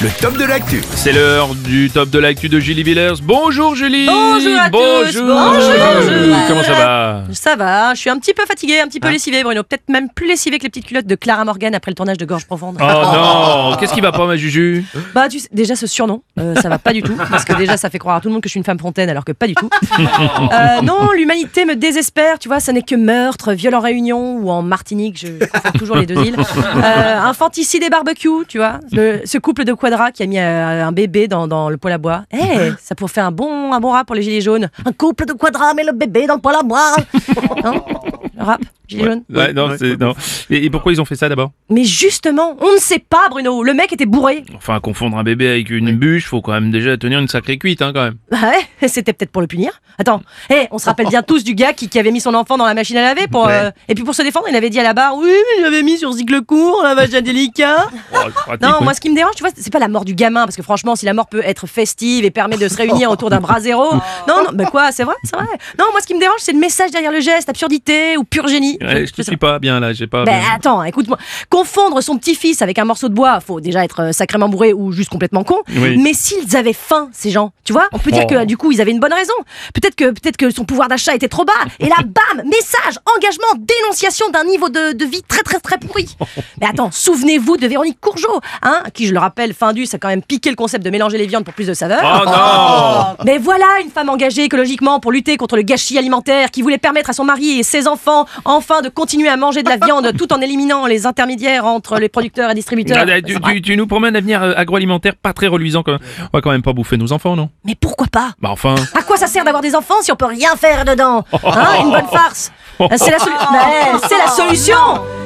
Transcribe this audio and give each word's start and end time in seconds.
le 0.00 0.08
top 0.20 0.36
de 0.36 0.44
l'actu. 0.44 0.80
C'est 0.94 1.10
l'heure 1.12 1.54
du 1.56 1.90
top 1.90 2.08
de 2.10 2.20
l'actu 2.20 2.48
de 2.48 2.60
Julie 2.60 2.84
Villers. 2.84 3.14
Bonjour 3.20 3.74
Julie 3.74 4.06
Bonjour 4.06 4.56
à 4.60 4.70
tous. 4.70 4.78
Bonjour 4.78 5.26
Bonjour. 5.26 6.36
Comment 6.46 6.62
ça 6.62 6.72
va 6.74 7.22
Ça 7.32 7.56
va, 7.56 7.94
je 7.94 8.00
suis 8.00 8.10
un 8.10 8.16
petit 8.18 8.32
peu 8.32 8.46
fatiguée, 8.46 8.78
un 8.80 8.86
petit 8.86 9.00
peu 9.00 9.08
lessivée, 9.10 9.42
Bruno. 9.42 9.64
Peut-être 9.64 9.88
même 9.88 10.08
plus 10.08 10.28
lessivée 10.28 10.58
que 10.58 10.62
les 10.64 10.68
petites 10.68 10.86
culottes 10.86 11.06
de 11.06 11.14
Clara 11.16 11.44
Morgan 11.44 11.74
après 11.74 11.90
le 11.90 11.96
tournage 11.96 12.16
de 12.16 12.24
Gorge 12.24 12.46
Profonde. 12.46 12.78
Oh 12.80 12.84
non 12.84 13.76
Qu'est-ce 13.80 13.92
qui 13.92 14.00
va 14.00 14.12
pas 14.12 14.24
ma 14.26 14.36
Juju 14.36 14.84
Bah, 15.14 15.28
tu 15.28 15.40
sais, 15.40 15.48
déjà 15.52 15.74
ce 15.74 15.88
surnom, 15.88 16.22
euh, 16.38 16.54
ça 16.56 16.68
va 16.68 16.78
pas 16.78 16.92
du 16.92 17.02
tout, 17.02 17.16
parce 17.30 17.44
que 17.44 17.54
déjà 17.54 17.76
ça 17.76 17.90
fait 17.90 17.98
croire 17.98 18.16
à 18.16 18.20
tout 18.20 18.28
le 18.28 18.34
monde 18.34 18.42
que 18.42 18.48
je 18.48 18.52
suis 18.52 18.58
une 18.58 18.64
femme 18.64 18.78
fontaine, 18.78 19.08
alors 19.10 19.24
que 19.24 19.32
pas 19.32 19.46
du 19.46 19.54
tout. 19.54 19.68
Euh, 19.98 20.80
non, 20.82 21.10
l'humanité 21.12 21.64
me 21.64 21.74
désespère, 21.74 22.38
tu 22.38 22.48
vois, 22.48 22.60
ça 22.60 22.72
n'est 22.72 22.82
que 22.82 22.94
meurtre, 22.94 23.52
viol 23.52 23.74
en 23.74 23.80
Réunion 23.80 24.36
ou 24.36 24.50
en 24.50 24.62
Martinique, 24.62 25.18
je 25.18 25.44
confonds 25.46 25.78
toujours 25.78 25.96
les 25.96 26.06
deux 26.06 26.20
îles. 26.24 26.36
Euh, 26.38 27.18
infanticide 27.20 27.82
et 27.82 27.90
barbecue, 27.90 28.28
tu 28.48 28.58
vois, 28.58 28.78
le- 28.92 29.20
ce 29.24 29.38
couple 29.38 29.64
de 29.64 29.72
qui 30.12 30.22
a 30.22 30.26
mis 30.26 30.38
euh, 30.38 30.86
un 30.86 30.92
bébé 30.92 31.28
dans, 31.28 31.46
dans 31.48 31.68
le 31.68 31.76
poêle 31.76 31.94
à 31.94 31.98
bois. 31.98 32.24
Eh, 32.32 32.72
ça 32.80 32.94
pourrait 32.94 33.12
faire 33.12 33.26
un 33.26 33.32
bon, 33.32 33.72
un 33.72 33.80
bon 33.80 33.90
rap 33.90 34.06
pour 34.06 34.16
les 34.16 34.22
gilets 34.22 34.40
jaunes. 34.40 34.68
Un 34.84 34.92
couple 34.92 35.26
de 35.26 35.32
quadras 35.32 35.74
met 35.74 35.84
le 35.84 35.92
bébé 35.92 36.26
dans 36.26 36.34
le 36.34 36.40
poêle 36.40 36.56
à 36.56 36.62
bois. 36.62 36.94
Le 37.14 38.27
rap, 38.38 38.60
gilet 38.86 39.04
jaune. 39.04 39.22
Ouais, 39.32 39.52
non, 39.52 39.70
c'est 39.78 39.98
non. 40.00 40.14
Et, 40.50 40.64
et 40.64 40.70
pourquoi 40.70 40.92
ils 40.92 41.00
ont 41.00 41.04
fait 41.04 41.16
ça 41.16 41.28
d'abord? 41.28 41.50
Mais 41.70 41.84
justement, 41.84 42.56
on 42.60 42.74
ne 42.74 42.78
sait 42.78 42.98
pas, 42.98 43.28
Bruno. 43.28 43.62
Le 43.62 43.74
mec 43.74 43.92
était 43.92 44.06
bourré. 44.06 44.44
Enfin, 44.56 44.80
confondre 44.80 45.18
un 45.18 45.22
bébé 45.24 45.48
avec 45.48 45.70
une 45.70 45.92
bûche, 45.92 46.26
faut 46.26 46.40
quand 46.40 46.52
même 46.52 46.70
déjà 46.70 46.96
tenir 46.96 47.18
une 47.18 47.28
sacrée 47.28 47.58
cuite, 47.58 47.82
hein, 47.82 47.92
quand 47.94 48.02
même. 48.04 48.16
Bah 48.30 48.38
ouais, 48.42 48.88
c'était 48.88 49.12
peut-être 49.12 49.30
pour 49.32 49.42
le 49.42 49.48
punir. 49.48 49.80
Attends, 49.98 50.22
eh, 50.50 50.68
on 50.70 50.78
se 50.78 50.86
rappelle 50.86 51.08
bien 51.08 51.22
tous 51.22 51.42
du 51.42 51.54
gars 51.54 51.72
qui, 51.72 51.88
qui 51.88 51.98
avait 51.98 52.12
mis 52.12 52.20
son 52.20 52.32
enfant 52.34 52.56
dans 52.56 52.66
la 52.66 52.74
machine 52.74 52.96
à 52.96 53.02
laver 53.02 53.26
pour. 53.26 53.48
euh, 53.48 53.70
et 53.88 53.94
puis 53.94 54.04
pour 54.04 54.14
se 54.14 54.22
défendre, 54.22 54.46
il 54.48 54.54
avait 54.54 54.70
dit 54.70 54.78
à 54.78 54.84
la 54.84 54.94
barre 54.94 55.16
Oui, 55.16 55.28
mais 55.28 55.64
j'avais 55.64 55.82
mis 55.82 55.98
sur 55.98 56.12
cycle 56.14 56.42
court, 56.42 56.80
la 56.84 56.94
vache 56.94 57.12
à 57.14 57.20
délicat. 57.20 57.88
Oh, 58.14 58.18
Non, 58.62 58.68
ouais. 58.78 58.84
moi 58.84 58.94
ce 58.94 59.00
qui 59.00 59.10
me 59.10 59.16
dérange, 59.16 59.34
tu 59.34 59.42
vois, 59.42 59.50
c'est 59.56 59.72
pas 59.72 59.80
la 59.80 59.88
mort 59.88 60.04
du 60.04 60.14
gamin, 60.14 60.44
parce 60.44 60.54
que 60.56 60.62
franchement, 60.62 60.94
si 60.94 61.04
la 61.04 61.14
mort 61.14 61.26
peut 61.26 61.42
être 61.44 61.66
festive 61.66 62.24
et 62.24 62.30
permet 62.30 62.56
de 62.56 62.68
se 62.68 62.76
réunir 62.76 63.10
autour 63.10 63.28
d'un 63.30 63.40
bras 63.40 63.58
zéro. 63.60 63.88
Non, 64.28 64.44
non, 64.44 64.50
mais 64.54 64.64
quoi, 64.66 64.92
c'est 64.92 65.04
vrai, 65.04 65.14
c'est 65.24 65.34
vrai. 65.36 65.46
Non, 65.78 65.86
moi 65.92 66.00
ce 66.00 66.06
qui 66.06 66.14
me 66.14 66.20
dérange, 66.20 66.38
c'est 66.40 66.52
le 66.52 66.58
message 66.58 66.90
derrière 66.90 67.10
le 67.12 67.20
geste, 67.20 67.48
absurdité 67.48 68.16
ou 68.18 68.24
pur 68.28 68.46
génie. 68.48 68.78
Ouais, 68.80 69.06
je 69.06 69.12
te 69.12 69.22
suis 69.22 69.36
pas 69.36 69.58
bien 69.58 69.80
là, 69.80 69.92
j'ai 69.92 70.06
pas. 70.06 70.24
Ben 70.24 70.38
bien- 70.40 70.48
attends, 70.54 70.82
écoute-moi. 70.84 71.18
Confondre 71.50 72.02
son 72.02 72.16
petit-fils 72.18 72.62
avec 72.62 72.78
un 72.78 72.84
morceau 72.84 73.08
de 73.08 73.14
bois, 73.14 73.40
faut 73.40 73.60
déjà 73.60 73.84
être 73.84 74.00
euh, 74.00 74.12
sacrément 74.12 74.48
bourré 74.48 74.72
ou 74.72 74.92
juste 74.92 75.10
complètement 75.10 75.44
con. 75.44 75.58
Oui. 75.76 75.96
Mais 75.98 76.12
s'ils 76.14 76.56
avaient 76.56 76.72
faim, 76.72 77.08
ces 77.12 77.30
gens, 77.30 77.52
tu 77.64 77.72
vois, 77.72 77.88
on 77.92 77.98
peut 77.98 78.10
dire 78.10 78.24
Oh. 78.28 78.34
que 78.34 78.44
du 78.44 78.56
coup 78.56 78.72
ils 78.72 78.80
avaient 78.80 78.90
une 78.90 79.00
bonne 79.00 79.12
raison. 79.12 79.32
Peut-être 79.74 79.94
que 79.94 80.10
peut-être 80.10 80.36
que 80.36 80.50
son 80.50 80.64
pouvoir 80.64 80.88
d'achat 80.88 81.14
était 81.14 81.28
trop 81.28 81.44
bas. 81.44 81.52
Et 81.80 81.88
là, 81.88 81.96
bam, 82.04 82.44
message, 82.44 82.98
engagement, 83.16 83.46
dénonciation 83.58 84.28
d'un 84.30 84.44
niveau 84.44 84.68
de, 84.68 84.92
de 84.92 85.04
vie 85.04 85.22
très 85.26 85.42
très 85.42 85.60
très 85.60 85.78
pourri. 85.78 86.06
Mais 86.60 86.66
attends, 86.66 86.90
souvenez-vous 86.90 87.56
de 87.56 87.66
Véronique 87.66 88.00
Courgeot, 88.00 88.40
hein, 88.62 88.82
qui 88.94 89.06
je 89.06 89.12
le 89.14 89.18
rappelle, 89.20 89.54
fin 89.54 89.72
du, 89.72 89.86
ça 89.86 89.96
a 89.96 89.98
quand 90.00 90.08
même 90.08 90.22
piqué 90.22 90.50
le 90.50 90.56
concept 90.56 90.84
de 90.84 90.90
mélanger 90.90 91.16
les 91.18 91.26
viandes 91.26 91.44
pour 91.44 91.54
plus 91.54 91.66
de 91.66 91.74
saveur. 91.74 92.00
Oh 92.02 92.24
non 92.28 93.04
Mais 93.24 93.38
voilà 93.38 93.64
une 93.82 93.90
femme 93.90 94.08
engagée 94.08 94.44
écologiquement 94.44 95.00
pour 95.00 95.12
lutter 95.12 95.36
contre 95.36 95.56
le 95.56 95.62
gâchis 95.62 95.98
alimentaire 95.98 96.50
qui 96.50 96.62
voulait 96.62 96.78
permettre 96.78 97.10
à 97.10 97.12
son 97.12 97.24
mari 97.24 97.58
et 97.58 97.62
ses 97.62 97.88
enfants 97.88 98.26
enfin 98.44 98.80
de 98.82 98.88
continuer 98.88 99.28
à 99.28 99.36
manger 99.36 99.62
de 99.62 99.68
la 99.68 99.76
viande 99.76 100.12
tout 100.16 100.32
en 100.32 100.40
éliminant 100.40 100.86
les 100.86 101.06
intermédiaires 101.06 101.64
entre 101.66 101.98
les 101.98 102.08
producteurs 102.08 102.50
et 102.50 102.54
distributeurs. 102.54 103.04
Ah, 103.08 103.20
tu, 103.20 103.40
tu- 103.40 103.62
tu 103.62 103.76
nous 103.76 103.86
promets 103.86 104.08
un 104.08 104.14
avenir 104.14 104.42
euh, 104.42 104.52
agroalimentaire 104.56 105.14
pas 105.16 105.32
très 105.32 105.46
reluisant 105.46 105.82
quand 105.82 105.92
même. 105.92 106.00
On 106.32 106.36
va 106.36 106.40
quand 106.40 106.50
même 106.50 106.62
pas 106.62 106.72
bouffer 106.72 106.96
nos 106.96 107.12
enfants, 107.12 107.34
non? 107.36 107.50
Mais 107.64 107.74
pourquoi 107.74 108.06
pas? 108.06 108.32
Bah 108.40 108.50
enfin. 108.50 108.74
À 108.94 109.02
quoi 109.02 109.16
ça 109.16 109.26
sert 109.26 109.44
d'avoir 109.44 109.62
des 109.62 109.74
enfants 109.74 110.00
si 110.02 110.12
on 110.12 110.16
peut 110.16 110.26
rien 110.26 110.54
faire 110.56 110.84
dedans? 110.84 111.24
Hein 111.44 111.82
Une 111.82 111.90
bonne 111.90 112.06
farce 112.12 112.52
C'est 112.96 113.10
la, 113.10 113.18
solu- 113.18 113.52
Ben, 113.52 114.00
c'est 114.08 114.18
la 114.18 114.30
solution 114.30 114.76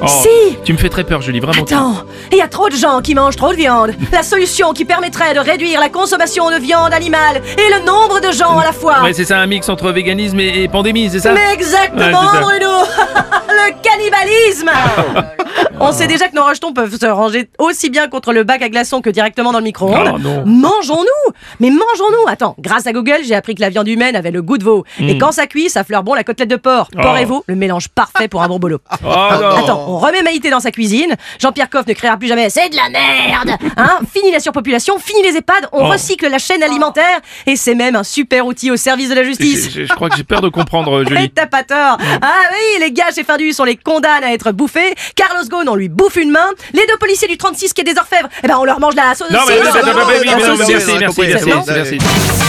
Oh, 0.04 0.06
Si 0.08 0.56
Tu 0.64 0.72
me 0.72 0.78
fais 0.78 0.88
très 0.88 1.04
peur, 1.04 1.20
Julie, 1.20 1.38
vraiment. 1.38 1.62
Attends, 1.62 1.94
il 2.32 2.38
y 2.38 2.40
a 2.40 2.48
trop 2.48 2.68
de 2.68 2.74
gens 2.74 3.00
qui 3.00 3.14
mangent 3.14 3.36
trop 3.36 3.50
de 3.52 3.56
viande. 3.56 3.92
La 4.10 4.22
solution 4.22 4.72
qui 4.72 4.84
permettrait 4.84 5.34
de 5.34 5.38
réduire 5.38 5.78
la 5.80 5.90
consommation 5.90 6.50
de 6.50 6.56
viande 6.56 6.92
animale 6.92 7.40
et 7.58 7.70
le 7.78 7.84
nombre 7.84 8.20
de 8.20 8.32
gens 8.32 8.58
à 8.58 8.64
la 8.64 8.72
fois. 8.72 9.02
Ouais, 9.02 9.12
c'est 9.12 9.24
ça 9.24 9.38
un 9.38 9.46
mix 9.46 9.68
entre 9.68 9.90
véganisme 9.92 10.40
et, 10.40 10.62
et 10.64 10.68
pandémie, 10.68 11.08
c'est 11.10 11.20
ça? 11.20 11.32
Mais 11.32 11.52
exactement, 11.52 12.00
Ouais, 12.04 12.12
c'est 12.32 12.36
ça. 12.36 12.40
Bruno 12.40 12.70
Le 13.48 13.72
cannibalisme 13.82 14.70
On 15.80 15.92
sait 15.92 16.06
déjà 16.06 16.28
que 16.28 16.34
nos 16.36 16.44
rejetons 16.44 16.72
peuvent 16.72 16.96
se 16.98 17.06
ranger 17.06 17.48
aussi 17.58 17.90
bien 17.90 18.08
contre 18.08 18.32
le 18.32 18.44
bac 18.44 18.62
à 18.62 18.68
glaçons 18.68 19.00
que 19.00 19.10
directement 19.10 19.52
dans 19.52 19.58
le 19.58 19.64
micro-ondes. 19.64 20.12
Oh, 20.14 20.18
non. 20.18 20.44
Mangeons-nous 20.46 21.32
Mais 21.60 21.70
mangeons-nous 21.70 22.28
Attends, 22.28 22.54
grâce 22.58 22.86
à 22.86 22.92
Google, 22.92 23.18
j'ai 23.24 23.34
appris 23.34 23.54
que 23.54 23.60
la 23.60 23.68
viande 23.70 23.88
humaine 23.88 24.16
avait 24.16 24.30
le 24.30 24.42
goût 24.42 24.58
de 24.58 24.64
veau. 24.64 24.84
Et 25.00 25.18
quand 25.18 25.32
ça 25.32 25.46
cuit, 25.46 25.68
ça 25.70 25.84
fleure 25.84 26.02
bon 26.02 26.14
la 26.14 26.24
côtelette 26.24 26.50
de 26.50 26.56
porc. 26.56 26.88
Porc 26.90 27.02
Hmm. 27.02 27.14
Oh. 27.14 27.20
et 27.20 27.24
veau, 27.24 27.44
le 27.46 27.56
mélange 27.56 27.88
parfait 27.88 28.28
pour 28.28 28.42
un 28.42 28.48
bon 28.48 28.58
bolo. 28.58 28.78
Oh 29.04 29.08
Attends, 29.08 29.84
on 29.88 29.98
remet 29.98 30.22
Maïté 30.22 30.50
dans 30.50 30.60
sa 30.60 30.70
cuisine. 30.70 31.14
Jean-Pierre 31.40 31.68
Coff 31.68 31.86
ne 31.86 31.92
créera 31.92 32.16
plus 32.16 32.28
jamais 32.28 32.48
c'est 32.50 32.68
de 32.68 32.76
la 32.76 32.88
merde. 32.88 33.58
Hein 33.76 33.98
Fini 34.12 34.30
la 34.30 34.40
surpopulation, 34.40 34.98
fini 34.98 35.22
les 35.22 35.36
EHPAD, 35.36 35.68
on 35.72 35.84
Oh. 35.86 35.88
recycle 35.90 36.28
la 36.28 36.38
chaîne 36.38 36.62
alimentaire 36.62 37.20
et 37.46 37.56
c'est 37.56 37.74
même 37.74 37.96
un 37.96 38.04
super 38.04 38.46
outil 38.46 38.70
au 38.70 38.76
service 38.76 39.08
de 39.10 39.14
la 39.14 39.24
justice. 39.24 39.70
je- 39.72 39.84
je 39.84 39.92
crois 39.94 40.08
que 40.08 40.16
j'ai 40.16 40.24
peur 40.24 40.40
de 40.40 40.48
comprendre, 40.48 41.04
Julie. 41.08 41.30
t'as 41.30 41.46
pas 41.46 41.62
tort. 41.64 41.98
Ah 42.00 42.32
oui, 42.52 42.80
les 42.80 42.92
gars 42.92 43.10
chez 43.14 43.24
Findus, 43.24 43.54
on 43.58 43.64
les 43.64 43.76
condamne 43.76 44.22
à 44.24 44.32
être 44.32 44.52
bouffés. 44.52 44.94
Carlos 45.16 45.41
On 45.72 45.74
lui 45.74 45.88
bouffe 45.88 46.16
une 46.16 46.30
main. 46.30 46.46
Les 46.72 46.86
deux 46.86 46.96
policiers 46.98 47.28
du 47.28 47.36
36 47.36 47.72
qui 47.72 47.80
est 47.80 47.84
des 47.84 47.98
orfèvres, 47.98 48.28
eh 48.42 48.46
ben 48.46 48.56
on 48.58 48.64
leur 48.64 48.80
mange 48.80 48.94
la 48.94 49.14
sauce. 49.14 49.30
Non, 49.30 49.40
mais, 49.48 49.60
merci, 49.62 50.92
merci, 50.98 51.50
merci. 51.66 52.41